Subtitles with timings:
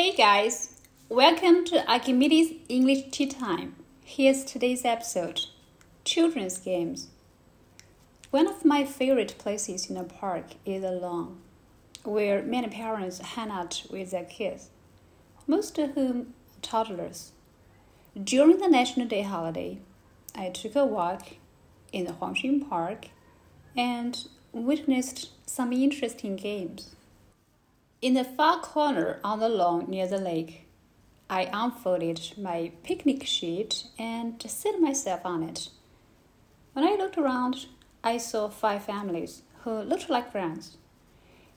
[0.00, 0.80] Hey guys,
[1.10, 3.76] welcome to Archimedes English Tea Time.
[4.02, 5.42] Here's today's episode
[6.04, 7.08] Children's Games.
[8.30, 11.42] One of my favorite places in a park is the lawn,
[12.02, 14.70] where many parents hang out with their kids,
[15.46, 17.32] most of whom are toddlers.
[18.24, 19.80] During the National Day holiday,
[20.34, 21.34] I took a walk
[21.92, 23.08] in the Huangxin Park
[23.76, 24.16] and
[24.54, 26.96] witnessed some interesting games.
[28.02, 30.66] In the far corner on the lawn near the lake,
[31.28, 35.68] I unfolded my picnic sheet and set myself on it.
[36.72, 37.66] When I looked around,
[38.02, 40.78] I saw five families who looked like friends.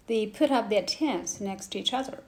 [0.08, 2.24] They put up their tents next to each other.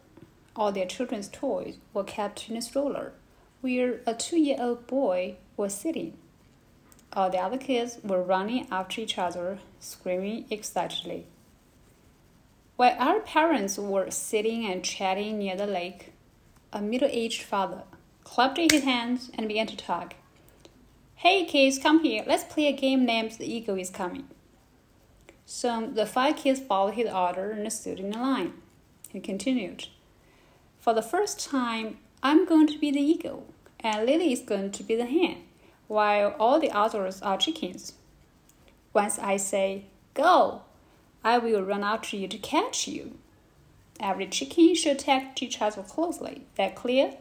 [0.56, 3.12] All their children's toys were kept in a stroller,
[3.60, 6.14] where a two year old boy was sitting.
[7.12, 11.26] All the other kids were running after each other, screaming excitedly.
[12.76, 16.12] While our parents were sitting and chatting near the lake,
[16.74, 17.84] a middle aged father
[18.26, 20.16] clapped his hands and began to talk.
[21.16, 22.24] Hey kids, come here.
[22.28, 24.28] Let's play a game named The Eagle is Coming.
[25.46, 28.54] So the five kids followed his order and stood in a line.
[29.10, 29.88] He continued,
[30.78, 33.48] For the first time, I'm going to be the eagle,
[33.80, 35.44] and Lily is going to be the hen
[35.88, 37.94] while all the others are chickens.
[38.92, 40.64] Once I say, Go,
[41.26, 43.18] I will run after you to catch you.
[44.00, 46.44] Every chicken should attack each other closely.
[46.56, 47.16] That clear?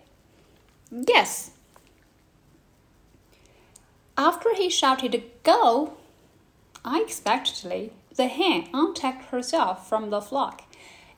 [0.90, 1.52] Yes.
[4.18, 5.94] After he shouted, Go,
[6.84, 10.62] unexpectedly, the hen untacked herself from the flock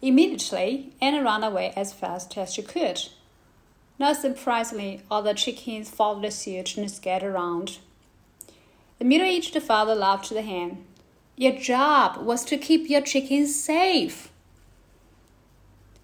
[0.01, 3.01] immediately and ran away as fast as she could.
[3.99, 7.79] Not surprisingly, all the chickens followed suit and scattered around.
[9.01, 10.85] The middle aged father laughed to the hen.
[11.39, 14.33] Your job was to keep your chickens safe.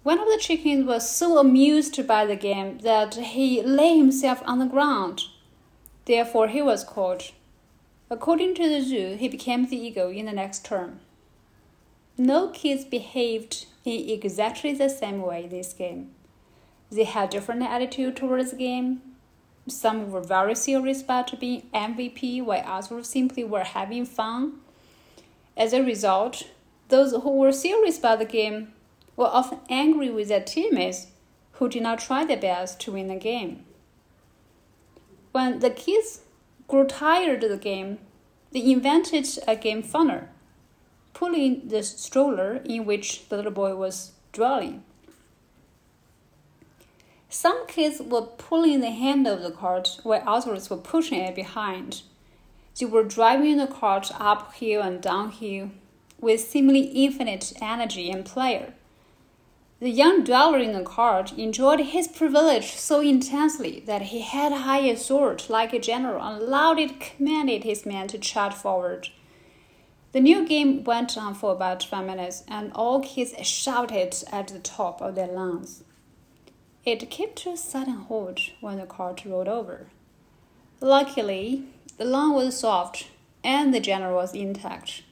[0.03, 4.59] One of the chickens was so amused by the game that he lay himself on
[4.59, 5.21] the ground.
[6.05, 7.31] Therefore, he was caught.
[8.11, 10.99] According to the zoo, he became the eagle in the next term.
[12.15, 16.11] No kids behaved in exactly the same way this game.
[16.91, 19.01] They had different attitude towards the game.
[19.67, 24.59] Some were very serious about being MVP, while others simply were having fun.
[25.55, 26.43] As a result,
[26.89, 28.73] those who were serious about the game
[29.15, 31.07] were often angry with their teammates
[31.53, 33.65] who did not try their best to win the game.
[35.31, 36.21] When the kids
[36.67, 37.99] grew tired of the game,
[38.51, 40.27] they invented a game funner,
[41.13, 44.83] pulling the stroller in which the little boy was dwelling.
[47.29, 52.03] Some kids were pulling the handle of the cart while others were pushing it behind.
[52.79, 55.71] They were driving the cart uphill and downhill
[56.19, 58.73] with seemingly infinite energy and pleasure.
[59.79, 64.95] The young dweller in the cart enjoyed his privilege so intensely that he had high
[64.95, 69.09] sword like a general and loudly commanded his men to charge forward.
[70.13, 74.59] The new game went on for about five minutes, and all kids shouted at the
[74.59, 75.83] top of their lungs.
[76.85, 79.87] It came to a sudden halt when the cart rolled over.
[80.79, 81.65] Luckily,
[81.97, 83.07] the lawn was soft
[83.43, 85.03] and the general was intact.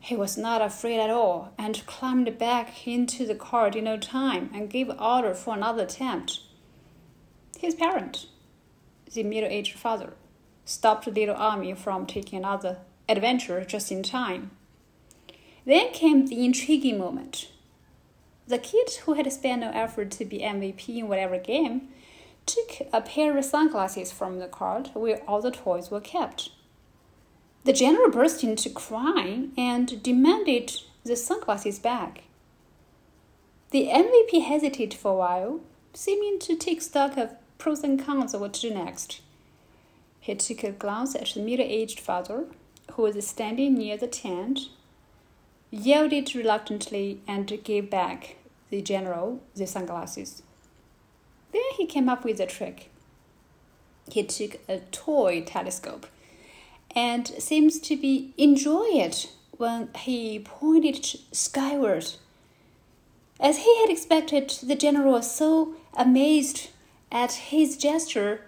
[0.00, 4.50] He was not afraid at all and climbed back into the cart in no time
[4.52, 6.40] and gave order for another attempt.
[7.58, 8.26] His parent,
[9.12, 10.12] the middle aged father,
[10.66, 12.78] stopped the little army from taking another
[13.08, 14.50] adventure just in time.
[15.64, 17.50] Then came the intriguing moment.
[18.46, 21.88] The kid who had spent no effort to be MVP in whatever game
[22.46, 26.50] took a pair of sunglasses from the cart where all the toys were kept.
[27.64, 30.72] The general burst into crying and demanded
[31.04, 32.24] the sunglasses back.
[33.70, 35.60] The MVP hesitated for a while,
[35.94, 39.20] seeming to take stock of pros and cons of what to do next.
[40.20, 42.44] He took a glance at the middle aged father,
[42.92, 44.68] who was standing near the tent
[45.70, 48.36] yielded reluctantly and gave back
[48.70, 50.42] the general the sunglasses.
[51.54, 52.90] Then he came up with a trick.
[54.10, 56.06] He took a toy telescope
[56.96, 62.10] and seems to be enjoy it when he pointed skyward.
[63.38, 66.70] As he had expected, the general was so amazed
[67.12, 68.40] at his gesture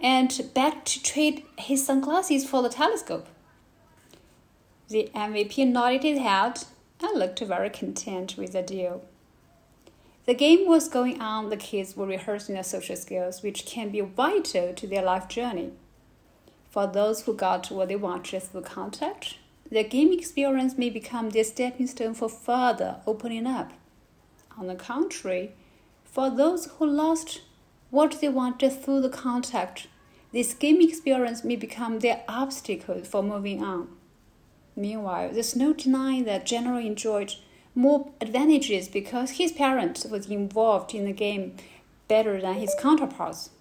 [0.00, 3.28] and begged to trade his sunglasses for the telescope.
[4.88, 6.64] The MVP nodded his head
[7.00, 9.02] and looked very content with the deal.
[10.26, 14.00] The game was going on, the kids were rehearsing their social skills, which can be
[14.00, 15.72] vital to their life journey.
[16.70, 19.36] For those who got what they wanted through contact,
[19.70, 23.72] their game experience may become their stepping stone for further opening up.
[24.58, 25.52] On the contrary,
[26.04, 27.42] For those who lost
[27.90, 29.88] what they wanted through the contact,
[30.32, 33.88] this game experience may become their obstacle for moving on.
[34.76, 37.34] Meanwhile, there's no denying that General enjoyed
[37.75, 41.55] more advantages because his parent was involved in the game
[42.07, 43.51] better than his counterparts.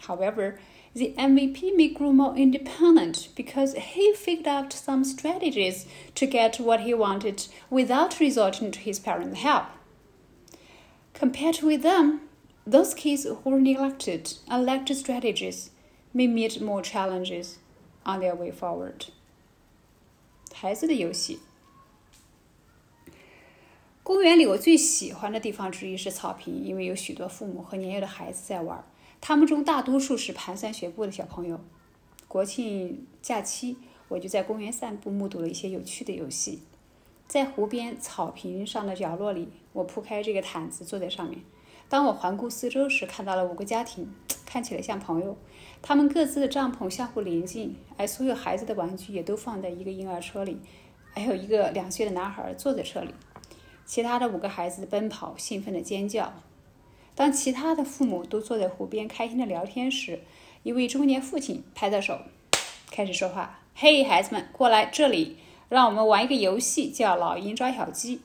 [0.00, 0.58] However,
[0.94, 5.86] the MVP may grow more independent because he figured out some strategies
[6.16, 9.66] to get what he wanted without resorting to his parents' help.
[11.14, 12.22] Compared with them,
[12.66, 15.70] those kids who were neglected and lacked strategies
[16.12, 17.58] may meet more challenges
[18.04, 19.06] on their way forward.
[20.52, 21.38] 孩子的游戏。
[24.05, 28.85] 公园里我最喜欢的地方之一是草坪，因为有许多父母和年幼的孩子在玩。
[29.19, 31.59] 他们中大多数是蹒跚学步的小朋友。
[32.27, 36.61] 国庆假期，我就在公园散步，目睹了一些有趣的游戏。
[37.27, 41.39] 在湖边草坪上的角落里，我铺开这个毯子，坐在上面。
[41.89, 44.13] 当我环顾四周时，看到了五个家庭，
[44.45, 45.35] 看起来像朋友。
[45.81, 50.59] 他们各自的帐篷相互临近，而所有孩子的玩具也都放在一个婴儿车里，
[51.13, 53.09] 还有一个两岁的男孩坐在车里。
[53.85, 56.33] 其他的五个孩子奔跑，兴奋地尖叫。
[57.13, 60.21] 当其他的父母都坐在湖边开心地聊天时，
[60.63, 62.19] 一位中年父亲拍着手，
[62.91, 65.37] 开始说话：“嘿，孩子们，过来这里，
[65.69, 68.21] 让我们玩一个游戏，叫老鹰抓小鸡。”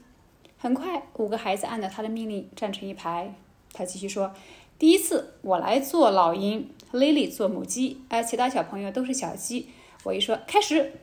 [0.58, 3.34] 很快，五个孩子按照他的命令站成一排。
[3.72, 4.34] 他继续说
[4.78, 9.68] ：“第一次，我来做老鹰。” Lily 做母鸡，而其他小朋友都是小鸡。
[10.02, 10.94] 我一说开始，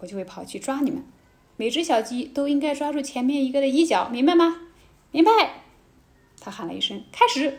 [0.00, 1.04] 我就会跑去抓你们。
[1.58, 4.68] 每只小鸡都应该抓住前面一个的衣角，明白吗？
[5.10, 5.64] 明白。
[6.40, 7.58] 他喊了一声开始。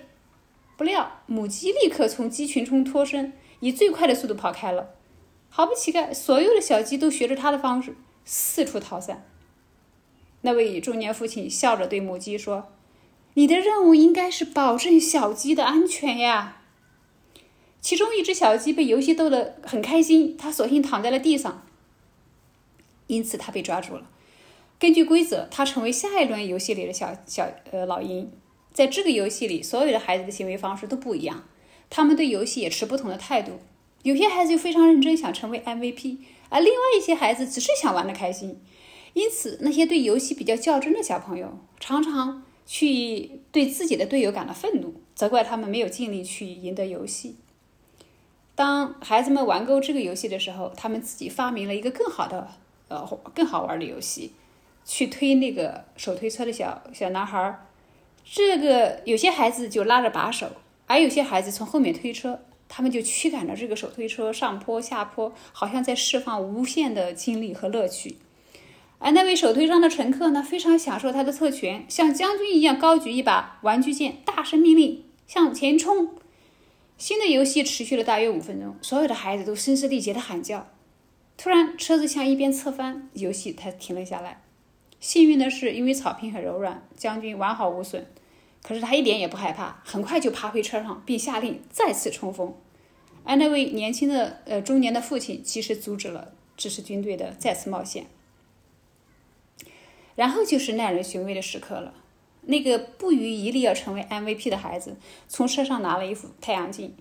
[0.77, 4.91] 不料母鸡立刻从鸡群中脱身，以最快的速度跑开了。
[5.49, 9.25] 毫不奇怪，所有的小鸡都学着他的方式四处逃散。
[10.41, 12.69] 那位中年父亲笑着对母鸡说
[13.35, 16.61] ：“你的任务应该是保证小鸡的安全呀。”
[17.81, 21.67] 其中一只小鸡被游戏逗得很开心，它索性躺在了地上，
[23.09, 24.09] 因此他被抓住了。
[24.79, 28.31] 根据规则，他成为下一轮游戏里的小小呃老鹰。
[28.71, 31.43] 在这个游戏里，所有的孩子的行为方式都不一样，
[31.89, 33.59] 他们对游戏也持不同的态度。
[34.03, 38.61] 有些孩子就非常认真，想成为 MVP，而另外一些孩子只是想玩的开心。
[39.13, 47.35] 因此，那些对游戏比较较真的小朋友，常常去对自己的队友感到愤怒，责怪他们没有尽力去赢得游戏。
[48.55, 52.51] 当孩子们玩够这个游戏的时候，他们自己发明了一个更好的、
[52.89, 54.33] 呃更好玩的游戏，
[54.83, 57.65] 去推那个手推车的小小男孩儿。
[58.25, 60.47] 这个有些孩子就拉着把手，
[60.85, 68.17] 而有些孩子从后面推车，他们就驱赶着这个手推车上坡下坡，好像在释放无限的精力和乐趣。
[68.99, 76.09] 而那位手推上的乘客呢，非常享受他的特权，像将军一样高举一把玩具剑，大声命令向前冲。
[76.97, 80.67] 新的游戏持续了大约五分钟，所有的孩子都声嘶力竭地喊叫。
[81.41, 84.41] 突然，车子向一边侧翻，游戏才停了下来。
[84.99, 88.05] 幸运的是，因为草坪很柔软，将军完好无损。
[88.61, 92.53] 可是他一点也不害怕，很快就爬回车上，并下令再次冲锋。
[93.23, 98.07] 而那位年轻的呃中年的父亲及时阻止了支持军队的再次冒险。
[100.17, 101.93] 然后就是耐人寻味的时刻了。
[102.41, 104.97] 那个不遗余力要成为 MVP 的孩子，
[105.29, 106.93] 从车上拿了一副太阳镜。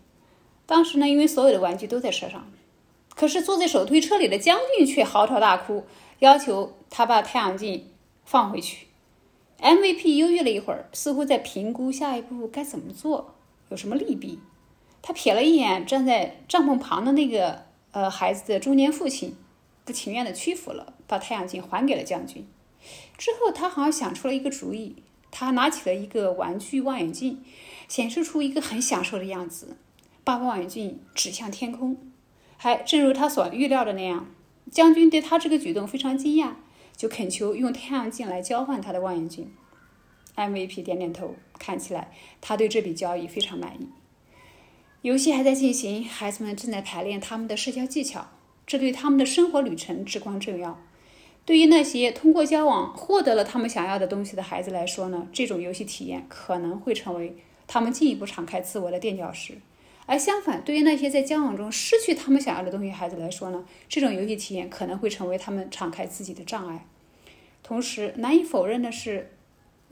[0.64, 2.48] 当时呢，因为所有的玩具都在车上，
[3.18, 5.84] 可是坐在手推车里的将军却嚎啕大哭，
[6.20, 7.90] 要求他把太阳镜
[8.24, 8.86] 放回去。
[9.60, 13.34] MVP 犹豫了一会儿，似乎在评估下一步该怎么做，
[13.70, 14.38] 有什么利弊。
[15.02, 19.34] 他瞥了一眼站在帐篷旁的那个呃孩子的中年父亲，
[19.84, 22.46] 不情愿的屈服了，把太阳镜还给了将军。
[23.16, 25.02] 之后，他好像想出了一个主意。
[25.32, 27.44] 他拿起了一个玩具望远镜，
[27.88, 29.76] 显示出一个很享受的样子，
[30.22, 31.96] 把望远镜指向天空。
[32.58, 34.26] 还正如他所预料的那样，
[34.70, 36.54] 将军对他这个举动非常惊讶，
[36.94, 39.50] 就恳求用太阳镜来交换他的望远镜。
[40.36, 43.88] MVP 点点头，看起来他对这笔交易非常满意。
[45.02, 48.28] 游戏还在进行，孩子们正在排练他们的社交技巧，
[48.66, 50.78] 这对他们的生活旅程至关重要。
[51.44, 57.36] 对于那些通过交往获得了他们想要的东西的孩子来说呢，这种游戏体验可能会成为
[57.66, 59.54] 他们进一步敞开自我的垫脚石；
[60.10, 66.86] 而相反，对于那些在交往中失去他们想要的东西孩子来说呢，这种游戏体验可能会成为他们敞开自己的障碍。
[67.62, 69.30] 同时，难以否认的是，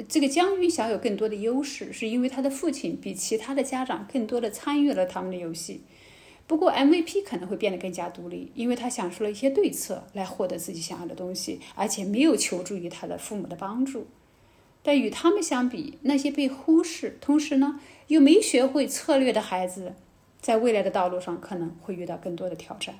[0.09, 5.83] 这个将军享有更多的优势，是因为他的父亲比其他的家长更多的参与了他们的游戏。
[6.47, 14.07] 不过，MVP 可能会变得更加独立，因为他想出了一些对策来获得自己想要的东西，而且没有求助于他的父母的帮助。
[14.83, 19.95] 但与他们相比，那些被忽视，同时呢又没学会策略的孩子，
[20.47, 22.95] 在未来的道路上可能会遇到更多的挑战。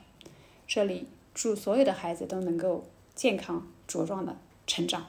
[0.67, 2.85] 这里祝所有的孩子都能够
[3.15, 4.37] 健康茁壮的
[4.67, 5.07] 成长。